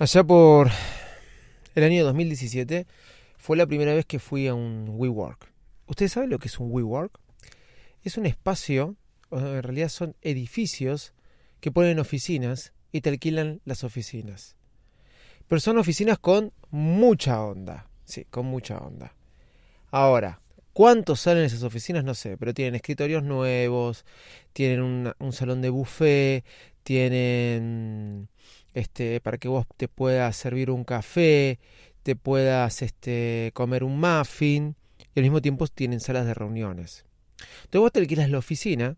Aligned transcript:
Allá 0.00 0.24
por 0.24 0.70
el 1.74 1.84
año 1.84 2.06
2017 2.06 2.86
fue 3.36 3.58
la 3.58 3.66
primera 3.66 3.92
vez 3.92 4.06
que 4.06 4.18
fui 4.18 4.46
a 4.46 4.54
un 4.54 4.86
WeWork. 4.88 5.52
¿Ustedes 5.88 6.12
saben 6.12 6.30
lo 6.30 6.38
que 6.38 6.48
es 6.48 6.58
un 6.58 6.72
WeWork? 6.72 7.20
Es 8.02 8.16
un 8.16 8.24
espacio, 8.24 8.96
en 9.30 9.62
realidad 9.62 9.90
son 9.90 10.16
edificios 10.22 11.12
que 11.60 11.70
ponen 11.70 11.98
oficinas 11.98 12.72
y 12.92 13.02
te 13.02 13.10
alquilan 13.10 13.60
las 13.66 13.84
oficinas. 13.84 14.56
Pero 15.46 15.60
son 15.60 15.76
oficinas 15.76 16.18
con 16.18 16.54
mucha 16.70 17.42
onda. 17.42 17.90
Sí, 18.06 18.24
con 18.24 18.46
mucha 18.46 18.78
onda. 18.78 19.14
Ahora, 19.90 20.40
¿cuántos 20.72 21.20
salen 21.20 21.44
esas 21.44 21.62
oficinas? 21.62 22.04
No 22.04 22.14
sé, 22.14 22.38
pero 22.38 22.54
tienen 22.54 22.74
escritorios 22.74 23.22
nuevos, 23.22 24.06
tienen 24.54 25.12
un 25.18 25.32
salón 25.34 25.60
de 25.60 25.68
buffet, 25.68 26.46
tienen 26.84 28.30
este 28.74 29.20
para 29.20 29.38
que 29.38 29.48
vos 29.48 29.66
te 29.76 29.88
puedas 29.88 30.36
servir 30.36 30.70
un 30.70 30.84
café, 30.84 31.58
te 32.02 32.16
puedas 32.16 32.82
este 32.82 33.50
comer 33.54 33.84
un 33.84 34.00
muffin 34.00 34.76
y 35.14 35.20
al 35.20 35.24
mismo 35.24 35.40
tiempo 35.40 35.66
tienen 35.66 36.00
salas 36.00 36.26
de 36.26 36.34
reuniones. 36.34 37.04
Entonces 37.64 37.80
vos 37.80 37.92
te 37.92 38.00
alquilas 38.00 38.30
la 38.30 38.38
oficina, 38.38 38.96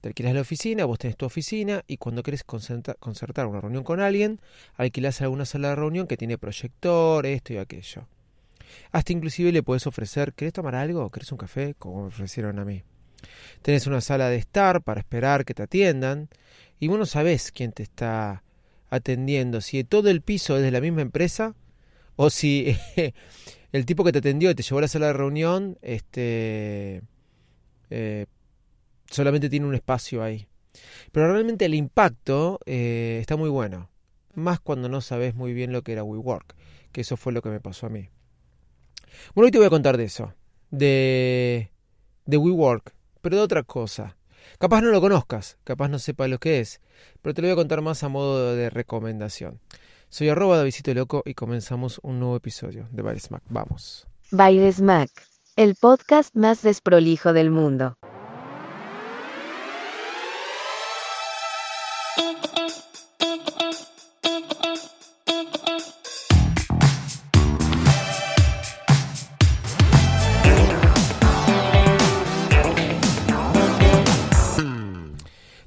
te 0.00 0.08
alquilas 0.08 0.34
la 0.34 0.40
oficina, 0.40 0.84
vos 0.84 0.98
tenés 0.98 1.16
tu 1.16 1.26
oficina 1.26 1.82
y 1.86 1.96
cuando 1.96 2.22
querés 2.22 2.44
concertar 2.44 3.46
una 3.46 3.60
reunión 3.60 3.84
con 3.84 4.00
alguien, 4.00 4.40
alquilas 4.74 5.20
alguna 5.22 5.44
sala 5.44 5.70
de 5.70 5.76
reunión 5.76 6.06
que 6.06 6.16
tiene 6.16 6.38
proyector, 6.38 7.26
esto 7.26 7.52
y 7.52 7.58
aquello. 7.58 8.06
Hasta 8.92 9.12
inclusive 9.12 9.52
le 9.52 9.62
puedes 9.62 9.86
ofrecer, 9.86 10.32
¿querés 10.32 10.52
tomar 10.52 10.74
algo? 10.74 11.10
¿Querés 11.10 11.32
un 11.32 11.38
café? 11.38 11.74
Como 11.78 12.02
me 12.02 12.08
ofrecieron 12.08 12.58
a 12.58 12.64
mí. 12.64 12.82
Tenés 13.62 13.86
una 13.86 14.00
sala 14.00 14.28
de 14.28 14.36
estar 14.36 14.82
para 14.82 15.00
esperar 15.00 15.44
que 15.44 15.54
te 15.54 15.62
atiendan 15.62 16.28
y 16.78 16.88
vos 16.88 16.98
no 16.98 17.06
sabés 17.06 17.52
quién 17.52 17.72
te 17.72 17.82
está 17.82 18.42
atendiendo, 18.90 19.60
si 19.60 19.84
todo 19.84 20.10
el 20.10 20.22
piso 20.22 20.56
es 20.56 20.62
de 20.62 20.70
la 20.70 20.80
misma 20.80 21.02
empresa 21.02 21.54
o 22.16 22.30
si 22.30 22.76
el 23.72 23.86
tipo 23.86 24.04
que 24.04 24.12
te 24.12 24.18
atendió 24.18 24.50
y 24.50 24.54
te 24.54 24.62
llevó 24.62 24.78
a 24.78 24.82
la 24.82 24.88
sala 24.88 25.08
de 25.08 25.12
reunión 25.12 25.78
este 25.82 27.02
eh, 27.90 28.26
solamente 29.10 29.48
tiene 29.48 29.66
un 29.66 29.74
espacio 29.74 30.22
ahí. 30.22 30.48
Pero 31.12 31.32
realmente 31.32 31.64
el 31.64 31.74
impacto 31.74 32.60
eh, 32.66 33.18
está 33.20 33.36
muy 33.36 33.48
bueno. 33.48 33.90
Más 34.34 34.60
cuando 34.60 34.88
no 34.88 35.00
sabes 35.00 35.34
muy 35.34 35.52
bien 35.52 35.72
lo 35.72 35.82
que 35.82 35.92
era 35.92 36.04
WeWork. 36.04 36.54
Que 36.92 37.00
eso 37.02 37.16
fue 37.16 37.32
lo 37.32 37.42
que 37.42 37.48
me 37.48 37.60
pasó 37.60 37.86
a 37.86 37.90
mí. 37.90 38.08
Bueno, 39.34 39.46
hoy 39.46 39.50
te 39.50 39.58
voy 39.58 39.66
a 39.66 39.70
contar 39.70 39.96
de 39.96 40.04
eso. 40.04 40.34
De, 40.70 41.70
de 42.26 42.36
WeWork. 42.36 42.94
Pero 43.22 43.36
de 43.36 43.42
otra 43.42 43.62
cosa. 43.62 44.16
Capaz 44.58 44.80
no 44.80 44.90
lo 44.90 45.00
conozcas. 45.00 45.58
Capaz 45.64 45.88
no 45.88 45.98
sepas 45.98 46.28
lo 46.28 46.38
que 46.38 46.60
es. 46.60 46.80
Pero 47.22 47.34
te 47.34 47.42
lo 47.42 47.48
voy 47.48 47.52
a 47.52 47.56
contar 47.56 47.82
más 47.82 48.02
a 48.02 48.08
modo 48.08 48.54
de 48.54 48.70
recomendación. 48.70 49.60
Soy 50.08 50.28
arroba 50.28 50.56
Davidito 50.56 50.94
Loco 50.94 51.22
y 51.26 51.34
comenzamos 51.34 52.00
un 52.02 52.20
nuevo 52.20 52.36
episodio 52.36 52.88
de 52.90 53.02
Baires 53.02 53.30
Mac. 53.30 53.42
Vamos. 53.48 54.06
Baires 54.30 54.80
Mac. 54.80 55.10
El 55.56 55.74
podcast 55.74 56.34
más 56.36 56.62
desprolijo 56.62 57.32
del 57.32 57.50
mundo. 57.50 57.96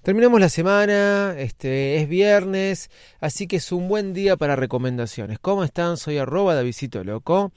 Terminamos 0.09 0.39
la 0.39 0.49
semana, 0.49 1.35
este 1.37 1.97
es 1.97 2.09
viernes, 2.09 2.89
así 3.19 3.45
que 3.45 3.57
es 3.57 3.71
un 3.71 3.87
buen 3.87 4.11
día 4.11 4.37
para 4.37 4.55
recomendaciones. 4.55 5.37
¿Cómo 5.37 5.63
están? 5.63 5.97
Soy 5.97 6.17
arroba 6.17 6.55
Davidito 6.55 7.03
Loco. 7.03 7.51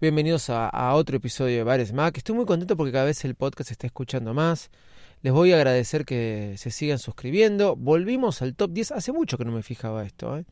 Bienvenidos 0.00 0.50
a, 0.50 0.92
otro 0.94 1.18
episodio 1.18 1.58
de 1.58 1.62
Bares 1.62 1.92
Mac. 1.92 2.16
Estoy 2.16 2.34
muy 2.34 2.46
contento 2.46 2.76
porque 2.76 2.90
cada 2.90 3.04
vez 3.04 3.24
el 3.24 3.36
podcast 3.36 3.68
se 3.68 3.74
está 3.74 3.86
escuchando 3.86 4.34
más. 4.34 4.72
Les 5.22 5.32
voy 5.32 5.52
a 5.52 5.54
agradecer 5.54 6.04
que 6.04 6.56
se 6.58 6.72
sigan 6.72 6.98
suscribiendo. 6.98 7.76
Volvimos 7.76 8.42
al 8.42 8.56
top 8.56 8.72
10. 8.72 8.90
Hace 8.90 9.12
mucho 9.12 9.38
que 9.38 9.44
no 9.44 9.52
me 9.52 9.62
fijaba 9.62 10.04
esto. 10.04 10.36
¿eh? 10.36 10.46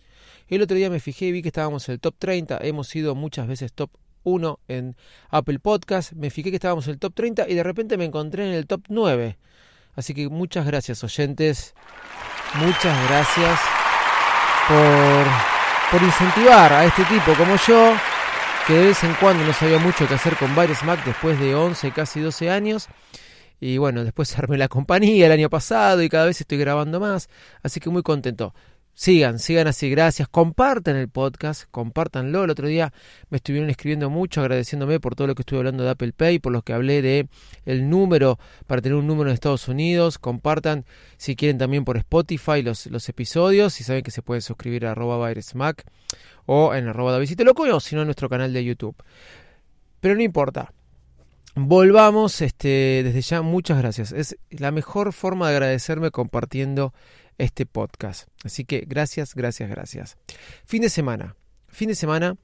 El 0.47 0.63
otro 0.63 0.77
día 0.77 0.91
me 0.91 1.01
fijé 1.01 1.25
y 1.25 1.33
vi 1.33 1.43
que 1.43 1.49
estábamos 1.49 1.89
en 1.89 1.95
el 1.95 1.99
top 1.99 2.15
30. 2.21 2.59
Hemos 2.63 2.87
sido 2.87 3.17
muchas 3.17 3.49
veces 3.49 3.73
top 3.73 3.91
1 4.23 4.61
en 4.69 4.95
Apple 5.31 5.59
Podcast. 5.59 6.13
Me 6.13 6.31
fijé 6.31 6.51
que 6.51 6.57
estábamos 6.59 6.87
en 6.87 6.93
el 6.93 6.99
top 7.01 7.15
30 7.15 7.49
y 7.49 7.55
de 7.57 7.65
repente 7.65 7.97
me 7.97 8.05
encontré 8.05 8.47
en 8.47 8.55
el 8.55 8.69
top 8.69 8.83
9. 8.89 9.39
Así 9.95 10.15
que 10.15 10.29
muchas 10.29 10.65
gracias 10.65 11.05
oyentes, 11.05 11.75
muchas 12.55 13.09
gracias 13.09 13.61
por, 14.67 15.27
por 15.91 16.03
incentivar 16.07 16.73
a 16.73 16.85
este 16.87 17.05
tipo 17.05 17.35
como 17.35 17.57
yo, 17.67 17.95
que 18.67 18.73
de 18.73 18.87
vez 18.87 19.05
en 19.05 19.15
cuando 19.15 19.45
no 19.45 19.53
sabía 19.53 19.79
mucho 19.79 20.09
qué 20.09 20.15
hacer 20.15 20.37
con 20.37 20.55
varios 20.55 20.83
Mac 20.83 21.05
después 21.05 21.39
de 21.39 21.55
11, 21.55 21.93
casi 21.93 22.21
12 22.21 22.51
años. 22.51 22.89
Y 23.61 23.79
bueno, 23.79 24.03
después 24.03 24.37
armé 24.39 24.57
la 24.57 24.69
compañía 24.69 25.27
el 25.27 25.33
año 25.33 25.51
pasado 25.51 26.03
y 26.03 26.09
cada 26.09 26.25
vez 26.25 26.41
estoy 26.41 26.59
grabando 26.59 26.99
más, 26.99 27.29
así 27.63 27.79
que 27.79 27.91
muy 27.91 28.03
contento. 28.03 28.55
Sigan, 28.95 29.39
sigan 29.39 29.67
así, 29.67 29.89
gracias. 29.89 30.29
Compartan 30.29 30.97
el 30.97 31.09
podcast, 31.09 31.65
compártanlo. 31.71 32.45
El 32.45 32.51
otro 32.51 32.69
día 32.69 32.93
me 33.31 33.39
estuvieron 33.39 33.71
escribiendo 33.71 34.11
mucho, 34.11 34.43
agradeciéndome 34.43 35.01
por 35.01 35.15
todo 35.15 35.27
lo 35.27 35.35
que 35.35 35.43
estuve 35.43 35.61
hablando 35.61 35.83
de 35.83 35.91
Apple 35.91 36.13
Pay, 36.13 36.39
por 36.41 36.53
lo 36.53 36.63
que 36.63 36.75
hablé 36.75 37.01
de 37.01 37.27
el 37.65 37.89
número 37.89 38.39
para 38.67 38.83
tener 38.83 38.97
un 38.97 39.07
número 39.07 39.31
en 39.31 39.35
Estados 39.35 39.67
Unidos. 39.67 40.19
Compartan 40.19 40.85
si 41.17 41.37
quieren 41.37 41.57
también 41.57 41.85
por 41.85 41.97
Spotify 41.97 42.63
los, 42.63 42.87
los 42.87 43.09
episodios. 43.09 43.73
Si 43.73 43.83
saben 43.83 44.03
que 44.03 44.11
se 44.11 44.21
pueden 44.21 44.43
suscribir 44.43 44.87
a 44.87 44.93
arroba 44.93 45.33
Mac 45.55 45.85
o 46.45 46.75
en 46.75 46.87
arroba 46.87 47.19
Loco 47.19 47.63
o 47.63 47.81
si 47.81 47.95
no 47.95 48.03
en 48.03 48.09
nuestro 48.09 48.29
canal 48.29 48.53
de 48.53 48.63
YouTube. 48.63 48.95
Pero 50.01 50.15
no 50.15 50.23
importa. 50.23 50.73
Volvamos, 51.55 52.41
este, 52.41 53.03
desde 53.05 53.21
ya, 53.21 53.43
muchas 53.43 53.79
gracias. 53.79 54.13
Es 54.13 54.39
la 54.51 54.71
mejor 54.71 55.13
forma 55.13 55.49
de 55.49 55.57
agradecerme 55.57 56.11
compartiendo 56.11 56.95
este 57.39 57.67
podcast. 57.67 58.29
Así 58.45 58.65
que 58.65 58.85
gracias, 58.87 59.35
gracias, 59.35 59.69
gracias. 59.69 60.17
Fin 60.65 60.83
de 60.83 60.89
semana, 60.89 61.37
fin 61.69 61.89
de 61.89 61.95
semana 61.95 62.37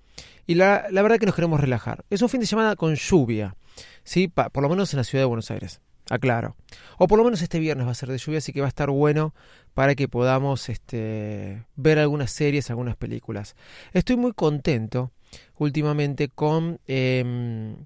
y 0.46 0.54
la, 0.54 0.86
la 0.90 1.02
verdad 1.02 1.18
que 1.18 1.26
nos 1.26 1.34
queremos 1.34 1.60
relajar. 1.60 2.04
Es 2.10 2.22
un 2.22 2.28
fin 2.28 2.40
de 2.40 2.46
semana 2.46 2.76
con 2.76 2.94
lluvia, 2.94 3.56
¿sí? 4.04 4.28
por 4.28 4.62
lo 4.62 4.68
menos 4.68 4.92
en 4.92 4.98
la 4.98 5.04
ciudad 5.04 5.22
de 5.22 5.26
Buenos 5.26 5.50
Aires, 5.50 5.80
aclaro. 6.08 6.56
O 6.98 7.06
por 7.06 7.18
lo 7.18 7.24
menos 7.24 7.42
este 7.42 7.58
viernes 7.58 7.86
va 7.86 7.92
a 7.92 7.94
ser 7.94 8.08
de 8.08 8.18
lluvia, 8.18 8.38
así 8.38 8.52
que 8.52 8.60
va 8.60 8.66
a 8.66 8.68
estar 8.68 8.90
bueno 8.90 9.34
para 9.74 9.94
que 9.94 10.08
podamos 10.08 10.68
este, 10.68 11.64
ver 11.76 11.98
algunas 11.98 12.32
series, 12.32 12.70
algunas 12.70 12.96
películas. 12.96 13.54
Estoy 13.92 14.16
muy 14.16 14.32
contento 14.32 15.12
últimamente 15.56 16.28
con, 16.28 16.80
em, 16.86 17.76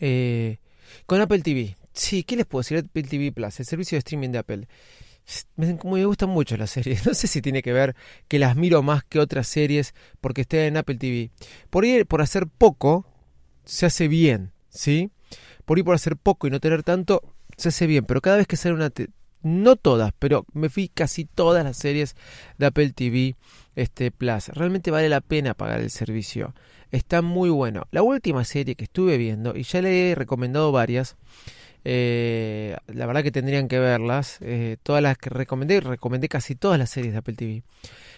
eh, 0.00 0.58
con 1.06 1.20
Apple 1.20 1.40
TV. 1.40 1.76
Sí, 1.92 2.24
¿qué 2.24 2.36
les 2.36 2.46
puedo 2.46 2.60
decir? 2.60 2.78
Apple 2.78 3.02
TV 3.04 3.32
Plus, 3.32 3.60
el 3.60 3.66
servicio 3.66 3.96
de 3.96 4.00
streaming 4.00 4.30
de 4.30 4.38
Apple 4.38 4.68
me, 5.56 5.78
me 5.82 6.04
gustan 6.04 6.30
mucho 6.30 6.56
las 6.56 6.70
series. 6.70 7.06
No 7.06 7.14
sé 7.14 7.26
si 7.26 7.42
tiene 7.42 7.62
que 7.62 7.72
ver 7.72 7.94
que 8.28 8.38
las 8.38 8.56
miro 8.56 8.82
más 8.82 9.04
que 9.04 9.18
otras 9.18 9.46
series 9.46 9.94
porque 10.20 10.42
estén 10.42 10.60
en 10.60 10.76
Apple 10.76 10.96
TV. 10.96 11.30
Por 11.70 11.84
ir 11.84 12.06
por 12.06 12.22
hacer 12.22 12.46
poco, 12.46 13.06
se 13.64 13.86
hace 13.86 14.08
bien, 14.08 14.52
¿sí? 14.68 15.10
Por 15.64 15.78
ir 15.78 15.84
por 15.84 15.94
hacer 15.94 16.16
poco 16.16 16.46
y 16.46 16.50
no 16.50 16.60
tener 16.60 16.82
tanto, 16.82 17.22
se 17.56 17.68
hace 17.68 17.86
bien. 17.86 18.04
Pero 18.04 18.20
cada 18.20 18.36
vez 18.36 18.46
que 18.46 18.56
sale 18.56 18.74
una... 18.74 18.90
No 19.40 19.76
todas, 19.76 20.12
pero 20.18 20.44
me 20.52 20.68
fui 20.68 20.88
casi 20.88 21.24
todas 21.24 21.62
las 21.62 21.76
series 21.76 22.16
de 22.58 22.66
Apple 22.66 22.90
TV 22.90 23.36
este, 23.76 24.10
Plus. 24.10 24.48
Realmente 24.48 24.90
vale 24.90 25.08
la 25.08 25.20
pena 25.20 25.54
pagar 25.54 25.80
el 25.80 25.90
servicio. 25.90 26.54
Está 26.90 27.22
muy 27.22 27.48
bueno. 27.48 27.84
La 27.92 28.02
última 28.02 28.44
serie 28.44 28.74
que 28.74 28.84
estuve 28.84 29.16
viendo, 29.16 29.54
y 29.56 29.62
ya 29.62 29.80
le 29.80 30.10
he 30.10 30.14
recomendado 30.16 30.72
varias, 30.72 31.16
eh, 31.84 32.76
la 32.86 33.06
verdad 33.06 33.22
que 33.22 33.30
tendrían 33.30 33.68
que 33.68 33.78
verlas. 33.78 34.38
Eh, 34.40 34.76
todas 34.82 35.02
las 35.02 35.16
que 35.18 35.30
recomendé, 35.30 35.80
recomendé 35.80 36.28
casi 36.28 36.54
todas 36.54 36.78
las 36.78 36.90
series 36.90 37.12
de 37.12 37.18
Apple 37.18 37.34
TV. 37.34 37.62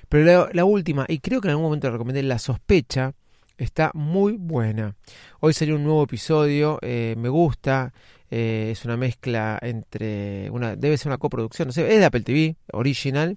Pero 0.09 0.49
la, 0.53 0.65
última, 0.65 1.07
y 1.09 1.19
creo 1.19 1.41
que 1.41 1.49
en 1.49 1.51
algún 1.53 1.67
momento 1.67 1.91
recomendé 1.91 2.23
La 2.23 2.39
Sospecha, 2.39 3.13
está 3.59 3.91
muy 3.95 4.33
buena. 4.33 4.97
Hoy 5.41 5.53
salió 5.53 5.77
un 5.77 5.85
nuevo 5.85 6.03
episodio, 6.03 6.79
eh, 6.83 7.15
me 7.17 7.29
gusta. 7.29 7.93
Eh, 8.33 8.71
es 8.71 8.85
una 8.85 8.97
mezcla 8.97 9.59
entre 9.61 10.49
una 10.51 10.77
debe 10.77 10.97
ser 10.97 11.09
una 11.09 11.19
coproducción, 11.19 11.67
no 11.67 11.73
sé, 11.73 11.93
es 11.93 11.99
de 11.99 12.05
Apple 12.05 12.21
TV 12.21 12.55
original 12.73 13.37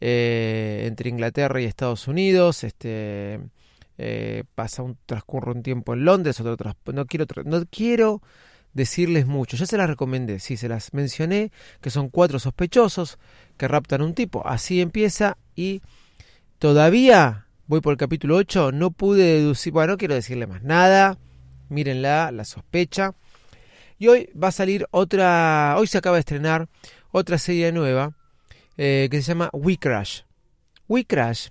entre 0.00 1.10
Inglaterra 1.10 1.60
y 1.60 1.66
Estados 1.66 2.08
Unidos. 2.08 2.64
Este 2.64 3.40
pasa 4.54 4.82
un 4.82 4.96
transcurre 5.04 5.52
un 5.52 5.62
tiempo 5.62 5.92
en 5.92 6.06
Londres, 6.06 6.40
otro 6.40 6.74
no 6.94 7.04
quiero 7.04 7.26
no 7.44 7.62
quiero 7.70 8.22
decirles 8.72 9.26
mucho. 9.26 9.56
Ya 9.56 9.66
se 9.66 9.76
las 9.76 9.88
recomendé, 9.88 10.38
sí, 10.38 10.56
se 10.56 10.68
las 10.68 10.92
mencioné, 10.94 11.52
que 11.80 11.90
son 11.90 12.08
cuatro 12.08 12.38
sospechosos 12.38 13.18
que 13.56 13.68
raptan 13.68 14.02
un 14.02 14.14
tipo. 14.14 14.46
Así 14.46 14.80
empieza 14.80 15.36
y 15.54 15.82
todavía 16.58 17.46
voy 17.66 17.80
por 17.80 17.92
el 17.92 17.98
capítulo 17.98 18.36
8, 18.36 18.72
no 18.72 18.90
pude 18.90 19.24
deducir, 19.24 19.72
bueno, 19.72 19.92
no 19.92 19.98
quiero 19.98 20.14
decirle 20.14 20.46
más 20.46 20.62
nada. 20.62 21.18
Mírenla, 21.68 22.30
la 22.32 22.44
sospecha. 22.44 23.14
Y 23.98 24.08
hoy 24.08 24.28
va 24.40 24.48
a 24.48 24.52
salir 24.52 24.86
otra, 24.90 25.76
hoy 25.78 25.86
se 25.86 25.98
acaba 25.98 26.16
de 26.16 26.20
estrenar 26.20 26.68
otra 27.12 27.38
serie 27.38 27.72
nueva 27.72 28.12
eh, 28.76 29.08
que 29.10 29.22
se 29.22 29.28
llama 29.28 29.48
We 29.52 29.78
Crash. 29.78 30.22
We 30.88 31.04
Crash 31.04 31.48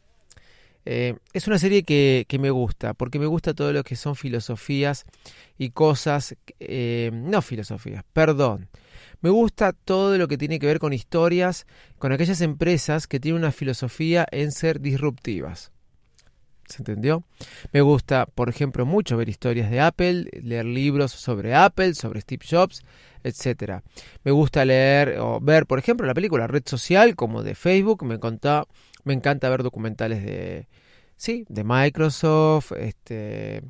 eh, 0.85 1.15
es 1.33 1.47
una 1.47 1.59
serie 1.59 1.83
que, 1.83 2.25
me 2.39 2.49
gusta, 2.49 2.93
porque 2.93 3.19
me 3.19 3.25
gusta 3.25 3.53
todo 3.53 3.71
lo 3.73 3.83
que 3.83 3.95
son 3.95 4.15
filosofías 4.15 5.05
y 5.57 5.69
cosas, 5.69 6.35
eh, 6.59 7.11
no 7.13 7.41
filosofías, 7.41 8.03
perdón. 8.13 8.69
Me 9.21 9.29
gusta 9.29 9.73
todo 9.73 10.17
lo 10.17 10.27
que 10.27 10.37
tiene 10.37 10.57
que 10.57 10.65
ver 10.65 10.79
con 10.79 10.93
historias, 10.93 11.67
con 11.99 12.11
aquellas 12.11 12.41
empresas 12.41 13.07
que 13.07 13.19
tienen 13.19 13.41
una 13.41 13.51
filosofía 13.51 14.25
en 14.31 14.51
ser 14.51 14.81
disruptivas. 14.81 15.71
¿Se 16.71 16.77
entendió? 16.77 17.23
Me 17.73 17.81
gusta, 17.81 18.25
por 18.25 18.49
ejemplo, 18.49 18.85
mucho 18.85 19.17
ver 19.17 19.29
historias 19.29 19.69
de 19.69 19.81
Apple, 19.81 20.29
leer 20.41 20.65
libros 20.65 21.11
sobre 21.11 21.53
Apple, 21.53 21.93
sobre 21.95 22.21
Steve 22.21 22.45
Jobs, 22.49 22.83
etcétera. 23.23 23.83
Me 24.23 24.31
gusta 24.31 24.63
leer 24.63 25.17
o 25.19 25.39
ver, 25.41 25.65
por 25.65 25.79
ejemplo, 25.79 26.07
la 26.07 26.13
película 26.13 26.47
Red 26.47 26.63
Social, 26.65 27.15
como 27.15 27.43
de 27.43 27.55
Facebook. 27.55 28.03
Me 28.05 28.15
encanta, 28.15 28.65
me 29.03 29.13
encanta 29.13 29.49
ver 29.49 29.63
documentales 29.63 30.23
de, 30.23 30.67
sí, 31.17 31.45
de 31.49 31.63
Microsoft, 31.63 32.71
este, 32.71 33.61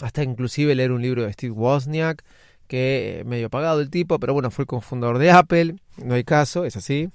hasta 0.00 0.22
inclusive 0.22 0.74
leer 0.74 0.92
un 0.92 1.02
libro 1.02 1.24
de 1.24 1.32
Steve 1.32 1.52
Wozniak, 1.52 2.24
que 2.66 3.20
eh, 3.20 3.24
medio 3.24 3.50
pagado 3.50 3.80
el 3.80 3.90
tipo, 3.90 4.18
pero 4.18 4.32
bueno, 4.32 4.50
fue 4.50 4.62
el 4.62 4.66
cofundador 4.66 5.18
de 5.18 5.30
Apple. 5.30 5.76
No 6.02 6.14
hay 6.14 6.24
caso, 6.24 6.64
es 6.64 6.76
así. 6.76 7.10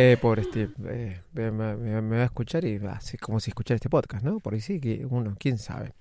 Eh, 0.00 0.16
pobre 0.16 0.44
Steve, 0.44 0.70
eh, 0.90 1.22
me, 1.34 2.00
va 2.00 2.22
a 2.22 2.24
escuchar 2.26 2.64
y 2.64 2.76
así 2.86 3.18
como 3.18 3.40
si 3.40 3.50
escuchara 3.50 3.74
este 3.74 3.90
podcast, 3.90 4.24
¿no? 4.24 4.38
Por 4.38 4.54
ahí 4.54 4.60
sí, 4.60 4.78
que 4.78 5.04
uno, 5.04 5.34
quién 5.36 5.58
sabe. 5.58 5.92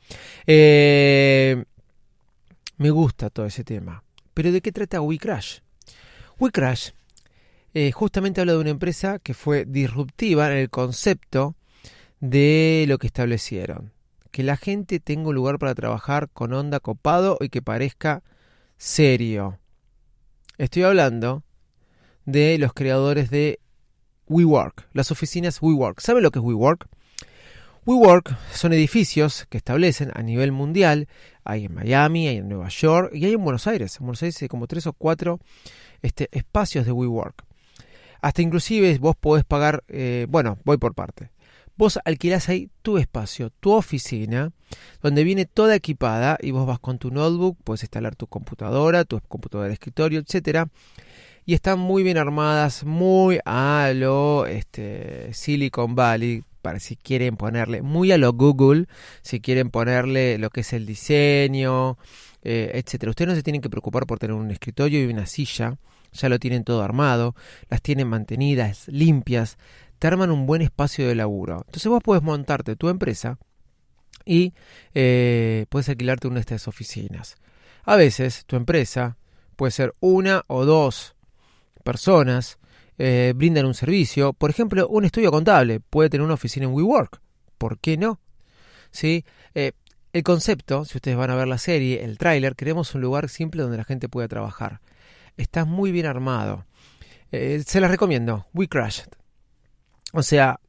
Eh, 0.46 1.66
me 2.78 2.92
gusta 2.92 3.32
todo 3.32 3.48
ese 3.48 3.64
tema. 3.64 4.04
Pero 4.36 4.52
¿de 4.52 4.62
qué 4.62 4.72
trata 4.72 5.02
WeCrash? 5.02 5.62
WeCrash 6.38 6.92
eh, 7.74 7.92
justamente 7.92 8.40
habla 8.40 8.54
de 8.54 8.60
una 8.60 8.70
empresa 8.70 9.18
que 9.18 9.34
fue 9.34 9.66
disruptiva 9.66 10.52
en 10.52 10.60
el 10.60 10.70
concepto 10.70 11.56
de 12.20 12.86
lo 12.88 13.00
que 13.00 13.08
establecieron. 13.08 13.94
Que 14.30 14.44
la 14.44 14.58
gente 14.58 15.00
tenga 15.00 15.30
un 15.30 15.36
lugar 15.36 15.58
para 15.58 15.74
trabajar 15.74 16.30
con 16.30 16.54
onda 16.54 16.80
copado 16.80 17.40
y 17.42 17.50
que 17.50 17.64
parezca 17.64 18.22
serio. 18.78 19.58
Estoy 20.60 20.84
hablando 20.84 21.42
de 22.26 22.60
los 22.60 22.74
creadores 22.74 23.32
de 23.32 23.60
WeWork, 24.30 24.88
las 24.94 25.12
oficinas 25.12 25.62
WeWork. 25.62 26.02
¿Saben 26.02 26.24
lo 26.24 26.32
que 26.32 26.40
es 26.40 26.46
WeWork? 26.46 26.88
WeWork 27.86 28.38
son 28.52 28.74
edificios 28.74 29.46
que 29.50 29.58
establecen 29.58 30.12
a 30.14 30.22
nivel 30.22 30.52
mundial. 30.52 31.08
Hay 31.46 31.66
en 31.66 31.74
Miami, 31.74 32.28
hay 32.28 32.38
en 32.38 32.50
Nueva 32.50 32.68
York 32.68 33.12
y 33.14 33.26
hay 33.26 33.34
en 33.34 33.44
Buenos 33.44 33.68
Aires. 33.68 33.98
En 34.00 34.06
Buenos 34.06 34.22
Aires 34.24 34.42
hay 34.42 34.50
como 34.50 34.68
tres 34.68 34.88
o 34.88 34.94
cuatro 34.94 35.40
este, 36.02 36.28
espacios 36.32 36.86
de 36.86 36.92
WeWork. 36.92 37.46
Hasta 38.22 38.42
inclusive 38.42 38.98
vos 38.98 39.16
podés 39.16 39.46
pagar, 39.46 39.84
eh, 39.88 40.26
bueno, 40.30 40.60
voy 40.66 40.78
por 40.78 40.94
parte. 40.94 41.32
Vos 41.78 42.00
alquilás 42.04 42.50
ahí 42.50 42.70
tu 42.82 42.98
espacio, 42.98 43.52
tu 43.52 43.72
oficina, 43.72 44.52
donde 45.02 45.24
viene 45.24 45.46
toda 45.46 45.76
equipada 45.76 46.38
y 46.42 46.52
vos 46.52 46.66
vas 46.66 46.80
con 46.80 46.98
tu 46.98 47.12
notebook, 47.12 47.56
puedes 47.64 47.84
instalar 47.84 48.16
tu 48.16 48.26
computadora, 48.26 49.06
tu 49.06 49.22
computadora 49.22 49.68
de 49.68 49.76
escritorio, 49.76 50.20
etcétera 50.20 50.68
y 51.48 51.54
están 51.54 51.80
muy 51.80 52.04
bien 52.04 52.18
armadas, 52.18 52.84
muy 52.84 53.40
a 53.46 53.94
lo 53.96 54.46
este, 54.46 55.34
Silicon 55.34 55.96
Valley, 55.96 56.44
para 56.62 56.82
si 56.82 56.98
quieren 56.98 57.38
ponerle, 57.38 57.82
muy 57.82 58.12
a 58.12 58.18
lo 58.18 58.34
Google, 58.34 58.88
si 59.22 59.40
quieren 59.40 59.70
ponerle 59.70 60.38
lo 60.40 60.50
que 60.50 60.60
es 60.60 60.74
el 60.74 60.86
diseño, 60.86 61.98
eh, 62.42 62.72
etcétera. 62.74 63.12
Ustedes 63.12 63.30
no 63.30 63.36
se 63.36 63.44
tienen 63.44 63.62
que 63.62 63.70
preocupar 63.70 64.06
por 64.06 64.20
tener 64.20 64.36
un 64.36 64.52
escritorio 64.52 65.02
y 65.02 65.06
una 65.06 65.26
silla, 65.26 65.78
ya 66.12 66.28
lo 66.28 66.38
tienen 66.38 66.66
todo 66.66 66.84
armado, 66.84 67.34
las 67.70 67.82
tienen 67.82 68.10
mantenidas, 68.10 68.90
limpias, 68.90 69.58
te 70.00 70.08
arman 70.08 70.32
un 70.32 70.48
buen 70.48 70.62
espacio 70.62 71.08
de 71.08 71.16
laburo. 71.16 71.64
Entonces 71.66 71.88
vos 71.88 72.04
puedes 72.04 72.24
montarte 72.24 72.76
tu 72.76 72.90
empresa 72.90 73.40
y 74.26 74.54
eh, 74.94 75.66
puedes 75.70 75.88
alquilarte 75.88 76.28
una 76.28 76.36
de 76.36 76.42
estas 76.42 76.68
oficinas. 76.68 77.38
A 77.86 77.96
veces 77.96 78.44
tu 78.46 78.58
empresa 78.58 79.16
puede 79.56 79.72
ser 79.72 79.96
una 80.02 80.44
o 80.48 80.66
dos 80.66 81.16
personas 81.88 82.60
eh, 82.98 83.32
brindan 83.34 83.66
un 83.66 83.74
servicio. 83.74 84.34
Por 84.34 84.50
ejemplo, 84.50 84.90
un 84.90 85.06
estudio 85.06 85.32
contable 85.32 85.80
puede 85.80 86.10
tener 86.10 86.26
una 86.26 86.34
oficina 86.34 86.66
en 86.66 86.74
WeWork. 86.74 87.22
¿Por 87.58 87.80
qué 87.80 87.96
no? 87.96 88.20
¿Sí? 88.92 89.24
Eh, 89.56 89.72
el 90.12 90.24
concepto, 90.24 90.84
si 90.84 90.98
ustedes 90.98 91.16
van 91.16 91.30
a 91.30 91.36
ver 91.36 91.48
la 91.48 91.58
serie, 91.58 92.04
el 92.04 92.18
tráiler, 92.18 92.58
queremos 92.58 92.94
un 92.94 93.00
lugar 93.00 93.30
simple 93.30 93.62
donde 93.62 93.78
la 93.78 93.86
gente 93.86 94.10
pueda 94.10 94.28
trabajar. 94.28 94.82
Está 95.38 95.64
muy 95.64 95.94
bien 95.94 96.08
armado. 96.08 96.66
Eh, 97.32 97.64
se 97.66 97.80
las 97.80 97.90
recomiendo. 97.90 98.48
We 98.54 98.68
Crashed. 98.68 99.08
O 100.12 100.24
sea, 100.24 100.60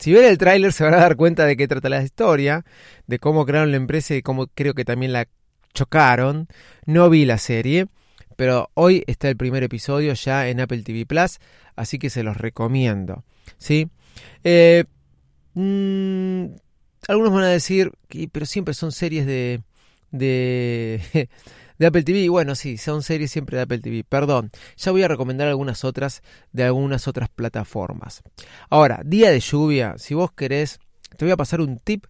si 0.00 0.12
ven 0.12 0.24
el 0.24 0.38
tráiler 0.38 0.72
se 0.72 0.82
van 0.82 0.94
a 0.94 0.96
dar 0.96 1.14
cuenta 1.14 1.46
de 1.46 1.56
qué 1.56 1.68
trata 1.68 1.88
la 1.88 2.02
historia, 2.02 2.64
de 3.06 3.20
cómo 3.20 3.46
crearon 3.46 3.70
la 3.70 3.76
empresa 3.76 4.16
y 4.16 4.22
cómo 4.22 4.48
creo 4.48 4.74
que 4.74 4.84
también 4.84 5.12
la 5.12 5.28
chocaron. 5.72 6.48
No 6.84 7.10
vi 7.10 7.26
la 7.26 7.38
serie, 7.38 7.86
pero 8.40 8.70
hoy 8.72 9.04
está 9.06 9.28
el 9.28 9.36
primer 9.36 9.62
episodio 9.64 10.14
ya 10.14 10.48
en 10.48 10.60
Apple 10.60 10.82
TV 10.82 11.04
Plus, 11.04 11.40
así 11.76 11.98
que 11.98 12.08
se 12.08 12.22
los 12.22 12.38
recomiendo. 12.38 13.22
¿sí? 13.58 13.90
Eh, 14.44 14.84
mm, 15.52 16.44
algunos 17.06 17.34
van 17.34 17.44
a 17.44 17.48
decir, 17.48 17.92
pero 18.32 18.46
siempre 18.46 18.72
son 18.72 18.92
series 18.92 19.26
de, 19.26 19.60
de, 20.10 21.02
de 21.78 21.86
Apple 21.86 22.02
TV. 22.02 22.30
Bueno, 22.30 22.54
sí, 22.54 22.78
son 22.78 23.02
series 23.02 23.30
siempre 23.30 23.58
de 23.58 23.64
Apple 23.64 23.80
TV. 23.80 24.04
Perdón, 24.08 24.50
ya 24.74 24.90
voy 24.90 25.02
a 25.02 25.08
recomendar 25.08 25.46
algunas 25.46 25.84
otras 25.84 26.22
de 26.50 26.64
algunas 26.64 27.08
otras 27.08 27.28
plataformas. 27.28 28.22
Ahora, 28.70 29.02
día 29.04 29.30
de 29.30 29.40
lluvia, 29.40 29.96
si 29.98 30.14
vos 30.14 30.32
querés, 30.32 30.80
te 31.18 31.26
voy 31.26 31.32
a 31.32 31.36
pasar 31.36 31.60
un 31.60 31.78
tip 31.78 32.06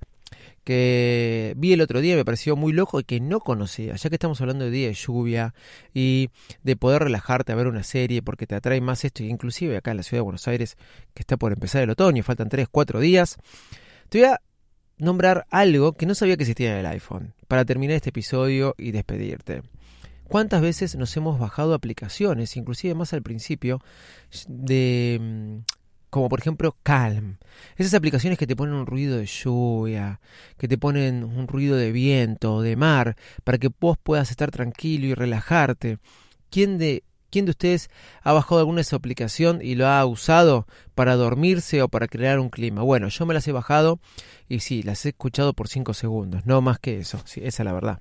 que 0.71 1.55
vi 1.57 1.73
el 1.73 1.81
otro 1.81 2.01
día 2.01 2.15
me 2.15 2.25
pareció 2.25 2.55
muy 2.55 2.73
loco 2.73 3.01
y 3.01 3.03
que 3.03 3.19
no 3.19 3.41
conocía, 3.41 3.97
ya 3.97 4.09
que 4.09 4.15
estamos 4.15 4.41
hablando 4.41 4.67
de 4.67 4.71
día 4.71 4.87
de 4.87 4.95
lluvia 4.95 5.53
y 5.93 6.29
de 6.63 6.77
poder 6.77 7.03
relajarte 7.03 7.51
a 7.51 7.57
ver 7.57 7.67
una 7.67 7.83
serie 7.83 8.23
porque 8.23 8.47
te 8.47 8.55
atrae 8.55 8.81
más 8.81 9.05
esto, 9.05 9.25
y 9.25 9.31
inclusive 9.31 9.77
acá 9.77 9.91
en 9.91 9.97
la 9.97 10.05
ciudad 10.05 10.19
de 10.19 10.27
Buenos 10.27 10.47
Aires, 10.47 10.77
que 11.13 11.23
está 11.23 11.37
por 11.37 11.53
empezar 11.53 11.83
el 11.83 11.91
otoño, 11.91 12.23
faltan 12.23 12.49
3, 12.49 12.69
4 12.71 13.01
días, 13.01 13.37
te 14.11 14.21
voy 14.21 14.29
a 14.29 14.41
nombrar 14.97 15.45
algo 15.51 15.95
que 15.95 16.07
no 16.07 16.15
sabía 16.15 16.37
que 16.37 16.45
existía 16.45 16.71
en 16.71 16.79
el 16.79 16.87
iPhone, 16.87 17.35
para 17.49 17.65
terminar 17.65 17.97
este 17.97 18.11
episodio 18.11 18.77
y 18.79 18.93
despedirte. 18.93 19.63
¿Cuántas 20.29 20.63
veces 20.63 20.95
nos 20.95 21.17
hemos 21.17 21.41
bajado 21.41 21.75
aplicaciones, 21.75 22.57
inclusive 22.57 22.95
más 22.95 23.13
al 23.13 23.23
principio, 23.23 23.81
de 24.47 25.63
como 26.11 26.29
por 26.29 26.41
ejemplo 26.41 26.77
Calm. 26.83 27.39
Esas 27.77 27.95
aplicaciones 27.95 28.39
que 28.39 28.47
te 28.47 28.57
ponen 28.57 28.75
un 28.75 28.87
ruido 28.87 29.17
de 29.19 29.27
lluvia, 29.27 30.21
que 30.59 30.69
te 30.69 30.77
ponen 30.77 31.25
un 31.25 31.49
ruido 31.49 31.77
de 31.77 31.93
viento, 31.93 32.61
de 32.61 32.77
mar, 32.77 33.17
para 33.45 33.59
que 33.59 33.71
vos 33.81 33.97
puedas 34.03 34.31
estar 34.31 34.51
tranquilo 34.51 35.07
y 35.07 35.15
relajarte. 35.15 35.99
¿Quién 36.51 36.79
de, 36.79 37.05
quién 37.31 37.45
de 37.45 37.53
ustedes 37.53 37.91
ha 38.23 38.33
bajado 38.33 38.59
alguna 38.59 38.77
de 38.77 38.83
esa 38.83 38.97
aplicación 38.97 39.61
y 39.63 39.77
lo 39.77 39.87
ha 39.87 40.05
usado 40.05 40.67
para 40.95 41.17
dormirse 41.17 41.81
o 41.83 41.89
para 41.89 42.09
crear 42.09 42.41
un 42.41 42.51
clima? 42.51 42.83
Bueno, 42.83 43.09
yo 43.09 43.25
me 43.25 43.35
las 43.35 43.47
he 43.47 43.53
bajado 43.53 44.01
y 44.49 44.61
sí, 44.61 44.83
las 44.83 45.07
he 45.07 45.11
escuchado 45.11 45.55
por 45.55 45.69
5 45.69 45.95
segundos, 45.95 46.45
no 46.45 46.61
más 46.61 46.79
que 46.81 46.99
eso, 46.99 47.21
sí, 47.25 47.41
esa 47.45 47.63
es 47.63 47.65
la 47.65 47.73
verdad. 47.73 48.01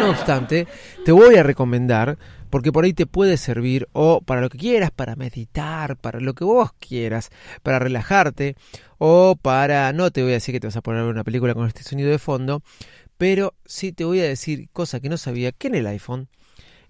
No 0.00 0.10
obstante, 0.10 0.66
te 1.04 1.12
voy 1.12 1.36
a 1.36 1.42
recomendar 1.42 2.16
porque 2.48 2.72
por 2.72 2.84
ahí 2.84 2.92
te 2.92 3.06
puede 3.06 3.36
servir 3.36 3.88
o 3.92 4.20
para 4.20 4.40
lo 4.40 4.48
que 4.48 4.58
quieras, 4.58 4.90
para 4.90 5.14
meditar, 5.14 5.96
para 5.96 6.20
lo 6.20 6.34
que 6.34 6.44
vos 6.44 6.70
quieras, 6.78 7.30
para 7.62 7.78
relajarte 7.78 8.56
o 8.98 9.36
para, 9.40 9.92
no 9.92 10.10
te 10.10 10.22
voy 10.22 10.32
a 10.32 10.34
decir 10.34 10.54
que 10.54 10.60
te 10.60 10.66
vas 10.66 10.76
a 10.76 10.80
poner 10.80 11.04
una 11.04 11.24
película 11.24 11.54
con 11.54 11.66
este 11.66 11.82
sonido 11.82 12.10
de 12.10 12.18
fondo, 12.18 12.62
pero 13.16 13.54
sí 13.66 13.92
te 13.92 14.04
voy 14.04 14.20
a 14.20 14.24
decir 14.24 14.68
cosa 14.72 15.00
que 15.00 15.08
no 15.08 15.16
sabía, 15.16 15.52
que 15.52 15.68
en 15.68 15.76
el 15.76 15.86
iPhone, 15.86 16.28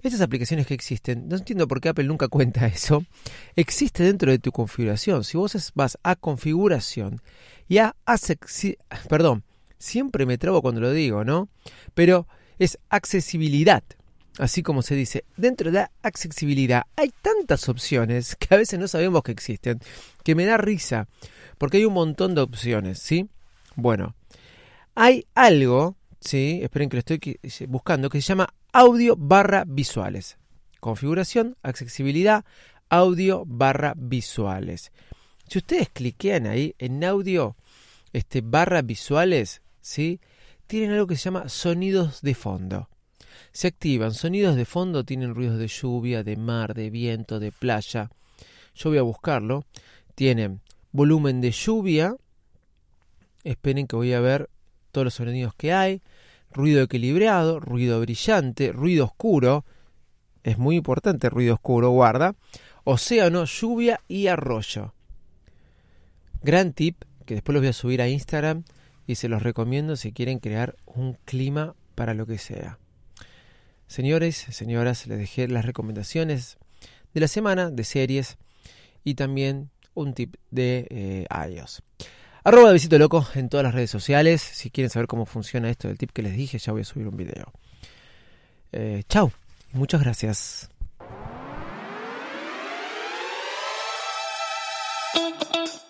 estas 0.02 0.23
aplicaciones 0.23 0.66
que 0.66 0.75
existen, 0.75 1.28
no 1.28 1.37
entiendo 1.37 1.68
por 1.68 1.80
qué 1.80 1.90
Apple 1.90 2.04
nunca 2.04 2.28
cuenta 2.28 2.66
eso, 2.66 3.04
existe 3.54 4.02
dentro 4.02 4.30
de 4.30 4.38
tu 4.38 4.50
configuración. 4.52 5.25
Si 5.25 5.37
vos 5.37 5.73
vas 5.75 5.99
a 6.02 6.16
configuración 6.16 7.20
y 7.68 7.78
a, 7.78 7.94
perdón, 9.09 9.44
siempre 9.81 10.27
me 10.27 10.39
trabo 10.39 10.63
cuando 10.63 10.81
lo 10.81 10.93
digo, 10.93 11.25
¿no? 11.25 11.49
Pero 11.95 12.29
es 12.61 12.79
accesibilidad. 12.91 13.83
Así 14.39 14.63
como 14.63 14.83
se 14.83 14.95
dice, 14.95 15.25
dentro 15.37 15.71
de 15.71 15.79
la 15.79 15.91
accesibilidad 16.03 16.85
hay 16.95 17.13
tantas 17.21 17.69
opciones 17.69 18.37
que 18.37 18.55
a 18.55 18.59
veces 18.59 18.79
no 18.79 18.87
sabemos 18.87 19.23
que 19.25 19.33
existen, 19.33 19.81
que 20.23 20.37
me 20.37 20.47
da 20.47 20.57
risa, 20.57 21.09
porque 21.59 21.79
hay 21.79 21.85
un 21.85 21.95
montón 21.95 22.37
de 22.37 22.43
opciones, 22.43 23.01
¿sí? 23.01 23.29
Bueno, 23.75 24.15
hay 24.95 25.27
algo, 25.35 25.97
¿sí? 26.21 26.61
Esperen 26.63 26.89
que 26.89 26.97
lo 26.97 27.01
estoy 27.01 27.67
buscando, 27.67 28.09
que 28.09 28.23
se 28.23 28.29
llama 28.29 28.55
audio 28.73 29.17
barra 29.17 29.65
visuales. 29.67 30.39
Configuración, 30.79 31.57
accesibilidad, 31.63 32.45
audio 32.89 33.45
barra 33.47 33.95
visuales. 33.97 34.93
Si 35.49 35.59
ustedes 35.59 35.89
cliquean 35.91 36.47
ahí 36.47 36.75
en 36.79 37.03
audio 37.05 37.57
este, 38.13 38.41
barra 38.41 38.83
visuales, 38.83 39.63
tienen 40.67 40.93
algo 40.93 41.07
que 41.07 41.17
se 41.17 41.25
llama 41.25 41.49
sonidos 41.49 42.23
de 42.23 42.35
fondo. 42.35 42.89
Se 43.53 43.69
activan 43.69 44.15
sonidos 44.15 44.57
de 44.57 44.65
fondo, 44.65 45.05
tienen 45.05 45.35
ruidos 45.35 45.59
de 45.59 45.67
lluvia, 45.67 46.23
de 46.23 46.37
mar, 46.37 46.75
de 46.75 46.91
viento, 46.91 47.41
de 47.41 47.51
playa. 47.51 48.11
Yo 48.75 48.91
voy 48.91 48.99
a 48.99 49.03
buscarlo. 49.03 49.65
Tienen 50.15 50.61
volumen 50.93 51.41
de 51.41 51.51
lluvia. 51.51 52.15
Esperen 53.43 53.87
que 53.87 53.97
voy 53.97 54.13
a 54.13 54.21
ver 54.21 54.49
todos 54.93 55.07
los 55.07 55.15
sonidos 55.15 55.55
que 55.55 55.73
hay. 55.73 56.03
Ruido 56.53 56.83
equilibrado, 56.83 57.61
ruido 57.61 58.01
brillante, 58.01 58.73
ruido 58.73 59.07
oscuro. 59.07 59.65
Es 60.43 60.59
muy 60.59 60.77
importante 60.77 61.31
ruido 61.31 61.55
oscuro, 61.55 61.91
guarda. 61.91 62.35
Océano, 62.85 63.45
lluvia 63.45 64.01
y 64.09 64.29
arroyo. 64.29 64.95
Gran 66.43 66.73
tip 66.73 67.05
que 67.27 67.35
después 67.35 67.55
los 67.55 67.63
voy 67.63 67.69
a 67.69 67.73
subir 67.73 68.03
a 68.03 68.09
Instagram 68.09 68.65
y 69.11 69.17
se 69.17 69.29
los 69.29 69.43
recomiendo 69.43 69.97
si 69.97 70.12
quieren 70.12 70.38
crear 70.38 70.76
un 70.87 71.14
clima 71.25 71.75
para 71.97 72.14
lo 72.14 72.26
que 72.26 72.38
sea. 72.38 72.79
Señores, 73.88 74.37
señoras, 74.37 75.09
les 75.09 75.19
dejé 75.19 75.49
las 75.49 75.64
recomendaciones 75.64 76.59
de 77.12 77.21
la 77.21 77.26
semana 77.26 77.71
de 77.71 77.83
series 77.83 78.38
y 79.02 79.14
también 79.14 79.71
un 79.95 80.14
tip 80.14 80.37
de 80.52 80.87
eh. 80.90 81.26
Arroba 82.45 82.71
Visito 82.71 83.00
Loco 83.00 83.26
en 83.35 83.49
todas 83.49 83.64
las 83.64 83.75
redes 83.75 83.90
sociales. 83.90 84.43
Si 84.43 84.71
quieren 84.71 84.90
saber 84.90 85.09
cómo 85.09 85.26
funciona 85.26 85.69
esto 85.69 85.88
del 85.88 85.99
tip 85.99 86.12
que 86.12 86.23
les 86.23 86.37
dije, 86.37 86.61
ya 86.61 86.71
voy 86.71 86.83
a 86.83 86.85
subir 86.85 87.09
un 87.09 87.17
video. 87.17 87.52
Eh, 88.71 89.02
chao 89.09 89.33
muchas 89.73 90.00
gracias. 90.00 90.71